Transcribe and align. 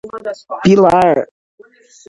Pilar 0.71 1.17